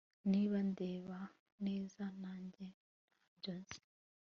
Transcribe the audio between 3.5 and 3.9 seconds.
nzi